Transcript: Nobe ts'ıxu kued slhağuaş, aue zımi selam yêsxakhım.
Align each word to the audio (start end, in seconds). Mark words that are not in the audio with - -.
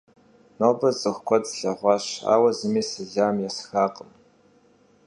Nobe 0.57 0.89
ts'ıxu 0.99 1.21
kued 1.27 1.43
slhağuaş, 1.51 2.05
aue 2.33 2.51
zımi 2.57 2.81
selam 2.91 3.35
yêsxakhım. 3.43 4.11